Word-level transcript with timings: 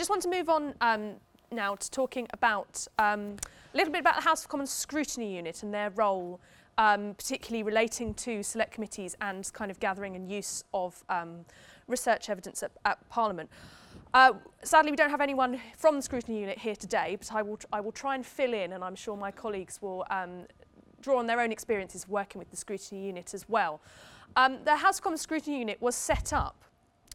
just 0.00 0.08
want 0.08 0.22
to 0.22 0.30
move 0.30 0.48
on 0.48 0.72
um, 0.80 1.12
now 1.52 1.74
to 1.74 1.90
talking 1.90 2.26
about 2.32 2.86
um, 2.98 3.36
a 3.74 3.76
little 3.76 3.92
bit 3.92 4.00
about 4.00 4.16
the 4.16 4.22
House 4.22 4.44
of 4.44 4.48
Commons 4.48 4.70
Scrutiny 4.70 5.36
Unit 5.36 5.62
and 5.62 5.74
their 5.74 5.90
role, 5.90 6.40
um, 6.78 7.12
particularly 7.18 7.62
relating 7.62 8.14
to 8.14 8.42
select 8.42 8.72
committees 8.72 9.14
and 9.20 9.52
kind 9.52 9.70
of 9.70 9.78
gathering 9.78 10.16
and 10.16 10.26
use 10.26 10.64
of 10.72 11.04
um, 11.10 11.44
research 11.86 12.30
evidence 12.30 12.62
at, 12.62 12.70
at 12.86 13.06
Parliament. 13.10 13.50
Uh, 14.14 14.32
sadly, 14.62 14.90
we 14.90 14.96
don't 14.96 15.10
have 15.10 15.20
anyone 15.20 15.60
from 15.76 15.96
the 15.96 16.02
scrutiny 16.02 16.40
unit 16.40 16.56
here 16.56 16.76
today, 16.76 17.16
but 17.18 17.30
I 17.34 17.42
will, 17.42 17.58
I 17.70 17.82
will 17.82 17.92
try 17.92 18.14
and 18.14 18.24
fill 18.24 18.54
in, 18.54 18.72
and 18.72 18.82
I'm 18.82 18.96
sure 18.96 19.18
my 19.18 19.30
colleagues 19.30 19.82
will 19.82 20.06
um, 20.10 20.46
draw 21.02 21.18
on 21.18 21.26
their 21.26 21.40
own 21.40 21.52
experiences 21.52 22.08
working 22.08 22.38
with 22.38 22.50
the 22.50 22.56
scrutiny 22.56 23.04
unit 23.04 23.34
as 23.34 23.46
well. 23.50 23.82
Um, 24.34 24.60
the 24.64 24.76
House 24.76 24.96
of 24.96 25.04
Commons 25.04 25.20
scrutiny 25.20 25.58
unit 25.58 25.76
was 25.82 25.94
set 25.94 26.32
up 26.32 26.64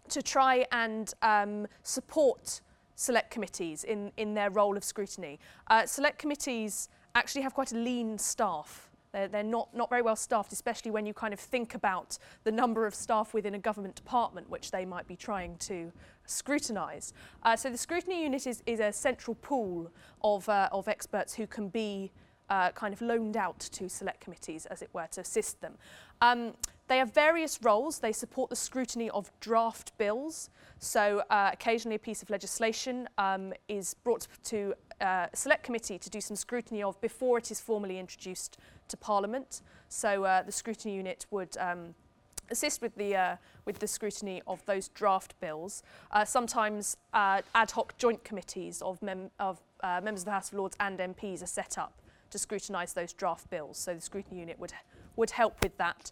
to 0.10 0.22
try 0.22 0.68
and 0.72 1.12
um, 1.24 1.66
support 1.82 2.62
select 2.96 3.32
committees 3.32 3.84
in, 3.84 4.12
in 4.18 4.34
their 4.34 4.50
role 4.50 4.78
of 4.78 4.84
scrutiny. 4.84 5.40
Uh, 5.68 5.86
select 5.86 6.18
committees 6.20 6.90
actually 7.14 7.42
have 7.42 7.54
quite 7.54 7.72
a 7.72 7.78
lean 7.78 8.18
staff. 8.18 8.90
They're, 9.12 9.28
they're 9.28 9.44
not, 9.44 9.74
not 9.74 9.90
very 9.90 10.02
well 10.02 10.16
staffed, 10.16 10.52
especially 10.52 10.92
when 10.92 11.06
you 11.06 11.14
kind 11.14 11.34
of 11.34 11.40
think 11.40 11.74
about 11.74 12.18
the 12.44 12.52
number 12.52 12.86
of 12.86 12.94
staff 12.94 13.34
within 13.34 13.56
a 13.56 13.60
government 13.60 13.96
department 13.96 14.50
which 14.50 14.72
they 14.72 14.86
might 14.86 15.08
be 15.08 15.16
trying 15.16 15.58
to 15.60 15.92
scrutinise. 16.26 17.14
Uh, 17.44 17.56
so 17.56 17.70
the 17.70 17.78
scrutiny 17.78 18.24
unit 18.24 18.46
is, 18.46 18.62
is 18.66 18.80
a 18.80 18.92
central 18.92 19.36
pool 19.36 19.90
of, 20.22 20.48
uh, 20.50 20.68
of 20.72 20.88
experts 20.88 21.34
who 21.34 21.48
can 21.48 21.70
be 21.70 22.12
uh, 22.50 22.72
kind 22.72 22.94
of 22.94 23.02
loaned 23.02 23.38
out 23.38 23.60
to 23.60 23.90
select 23.90 24.22
committees, 24.22 24.66
as 24.68 24.82
it 24.82 24.90
were, 24.94 25.08
to 25.12 25.22
assist 25.22 25.62
them. 25.62 25.76
Um, 26.22 26.54
they 26.88 26.98
have 26.98 27.14
various 27.14 27.60
roles. 27.62 28.00
They 28.00 28.12
support 28.12 28.50
the 28.50 28.56
scrutiny 28.56 29.10
of 29.10 29.32
draft 29.40 29.98
bills. 29.98 30.50
So 30.80 31.24
uh, 31.30 31.50
occasionally 31.54 31.96
a 31.96 32.00
piece 32.00 32.22
of 32.22 32.30
legislation 32.30 33.10
um, 33.18 33.54
is 33.68 33.94
brought 33.94 34.28
to 34.46 34.74
uh, 35.02 35.28
a 35.32 35.36
select 35.36 35.64
committee 35.64 35.98
to 35.98 36.10
do 36.10 36.22
some 36.22 36.36
scrutiny 36.36 36.84
of 36.84 37.00
before 37.02 37.38
it 37.38 37.50
is 37.52 37.60
formally 37.60 37.98
introduced 37.98 38.58
to 38.88 38.98
Parliament. 38.98 39.62
So 39.90 40.24
uh, 40.24 40.44
the 40.44 40.52
scrutiny 40.52 40.96
unit 40.96 41.26
would 41.32 41.58
um, 41.58 41.96
assist 42.52 42.82
with 42.82 42.96
the, 42.96 43.16
uh, 43.16 43.36
with 43.66 43.80
the 43.80 43.88
scrutiny 43.88 44.42
of 44.46 44.66
those 44.66 44.90
draft 44.90 45.40
bills. 45.40 45.84
Uh, 46.12 46.26
sometimes 46.26 46.98
uh, 47.14 47.42
ad 47.56 47.72
hoc 47.72 47.98
joint 47.98 48.24
committees 48.24 48.82
of, 48.82 49.02
mem 49.02 49.32
of 49.40 49.60
uh, 49.82 50.02
members 50.04 50.22
of 50.22 50.26
the 50.26 50.32
House 50.32 50.52
of 50.52 50.60
Lords 50.60 50.76
and 50.80 51.00
MPs 51.00 51.42
are 51.42 51.48
set 51.48 51.78
up 51.78 52.02
to 52.30 52.38
scrutinise 52.38 52.94
those 52.94 53.14
draft 53.14 53.50
bills. 53.50 53.78
So 53.78 53.94
the 53.94 54.02
scrutiny 54.02 54.40
unit 54.40 54.60
would, 54.60 54.74
would 55.16 55.32
help 55.32 55.62
with 55.64 55.78
that. 55.78 56.12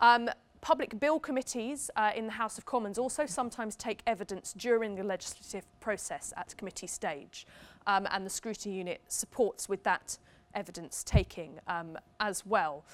Um, 0.00 0.30
public 0.60 0.98
bill 0.98 1.18
committees 1.18 1.90
uh, 1.96 2.10
in 2.14 2.26
the 2.26 2.32
House 2.32 2.58
of 2.58 2.64
Commons 2.64 2.98
also 2.98 3.26
sometimes 3.26 3.76
take 3.76 4.02
evidence 4.06 4.52
during 4.52 4.94
the 4.94 5.02
legislative 5.04 5.64
process 5.80 6.32
at 6.36 6.56
committee 6.56 6.86
stage, 6.86 7.46
um, 7.86 8.06
and 8.10 8.24
the 8.24 8.30
scrutiny 8.30 8.74
unit 8.74 9.00
supports 9.08 9.68
with 9.68 9.82
that 9.84 10.18
evidence 10.54 11.04
taking 11.04 11.58
um, 11.66 11.96
as 12.20 12.44
well. 12.46 12.84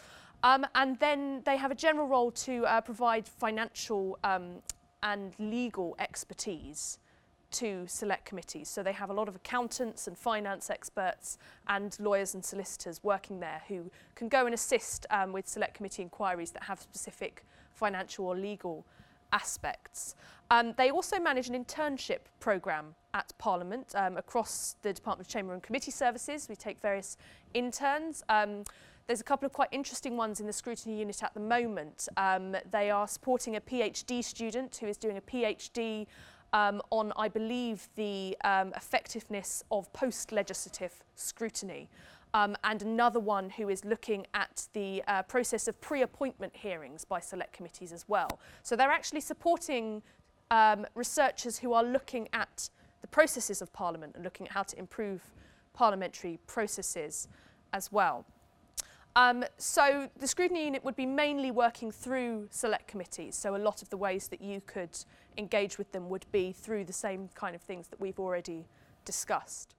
Um, 0.43 0.67
and 0.75 0.99
then 0.99 1.43
they 1.47 1.57
have 1.57 1.71
a 1.71 1.75
general 1.75 2.07
role 2.07 2.31
to 2.33 2.67
uh, 2.67 2.81
provide 2.81 3.27
financial 3.27 4.19
um, 4.25 4.57
and 5.03 5.33
legal 5.39 5.97
expertise 5.99 6.99
to 7.55 7.87
select 7.87 8.25
committees. 8.25 8.69
So 8.69 8.83
they 8.83 8.93
have 8.93 9.11
a 9.11 9.13
lot 9.13 9.29
of 9.29 9.37
accountants 9.37 10.07
and 10.07 10.17
finance 10.17 10.71
experts 10.71 11.39
and 11.69 11.97
lawyers 12.01 12.35
and 12.35 12.45
solicitors 12.45 13.03
working 13.03 13.41
there 13.41 13.63
who 13.69 13.91
can 14.15 14.29
go 14.29 14.47
and 14.47 14.55
assist 14.55 15.07
um, 15.11 15.33
with 15.33 15.49
select 15.49 15.75
committee 15.75 16.03
inquiries 16.03 16.51
that 16.53 16.65
have 16.65 16.81
specific 16.81 17.45
financial 17.73 18.27
or 18.27 18.37
legal 18.37 18.85
aspects. 19.33 20.15
Um, 20.51 20.75
they 20.77 20.91
also 20.91 21.19
manage 21.19 21.49
an 21.49 21.65
internship 21.65 22.21
programme 22.39 22.95
at 23.13 23.33
Parliament 23.39 23.93
um, 23.95 24.17
across 24.17 24.77
the 24.83 24.93
Department 24.93 25.27
of 25.27 25.33
Chamber 25.33 25.55
and 25.55 25.63
Committee 25.63 25.91
Services. 25.91 26.49
We 26.49 26.57
take 26.57 26.81
various 26.81 27.17
interns. 27.55 28.23
Um, 28.29 28.65
there's 29.07 29.21
a 29.21 29.25
couple 29.25 29.45
of 29.45 29.53
quite 29.53 29.69
interesting 29.71 30.17
ones 30.17 30.41
in 30.41 30.47
the 30.47 30.53
scrutiny 30.53 30.99
unit 30.99 31.23
at 31.23 31.35
the 31.35 31.41
moment. 31.41 32.09
Um, 32.17 32.57
they 32.71 32.91
are 32.91 33.07
supporting 33.07 33.57
a 33.57 33.61
PhD 33.61 34.25
student 34.25 34.77
who 34.77 34.87
is 34.87 34.97
doing 34.97 35.19
a 35.19 35.21
PhD 35.21 36.07
um, 36.55 36.81
on, 36.91 37.13
I 37.17 37.29
believe, 37.29 37.89
the 37.97 38.37
um, 38.45 38.73
effectiveness 38.77 39.63
of 39.71 39.93
post-legislative 39.93 40.93
scrutiny. 41.17 41.91
Um, 42.33 42.57
and 42.65 42.81
another 42.83 43.21
one 43.21 43.51
who 43.51 43.69
is 43.69 43.85
looking 43.85 44.27
at 44.35 44.67
the 44.73 45.03
uh, 45.07 45.23
process 45.25 45.69
of 45.69 45.81
pre-appointment 45.81 46.55
hearings 46.57 47.05
by 47.05 47.21
select 47.21 47.53
committees 47.53 47.93
as 47.93 48.09
well. 48.09 48.39
So 48.63 48.77
they're 48.77 48.91
actually 48.91 49.21
supporting 49.21 50.03
um, 50.51 50.87
researchers 50.95 51.59
who 51.59 51.73
are 51.73 51.85
looking 51.85 52.29
at 52.33 52.71
the 53.03 53.09
processes 53.09 53.61
of 53.61 53.73
Parliament 53.73 54.15
and 54.15 54.25
looking 54.25 54.47
at 54.47 54.53
how 54.53 54.63
to 54.63 54.79
improve 54.79 55.21
parliamentary 55.75 56.39
processes 56.47 57.29
as 57.73 57.91
well. 57.93 58.25
Um, 59.17 59.45
so 59.59 60.09
the 60.19 60.27
scrutiny 60.27 60.65
unit 60.65 60.85
would 60.85 60.97
be 60.97 61.07
mainly 61.07 61.53
working 61.53 61.93
through 61.93 62.49
select 62.51 62.89
committees. 62.89 63.37
So 63.37 63.55
a 63.55 63.59
lot 63.59 63.81
of 63.81 63.89
the 63.91 63.97
ways 63.97 64.29
that 64.29 64.41
you 64.41 64.61
could 64.67 64.97
engage 65.39 65.79
with 65.79 65.93
them 65.93 66.09
would 66.09 66.27
be 66.33 66.53
through 66.53 66.85
the 66.85 66.93
same 66.93 67.29
kind 67.35 67.55
of 67.55 67.63
things 67.63 67.87
that 67.89 68.01
we've 68.01 68.19
already 68.19 68.67
discussed. 69.05 69.75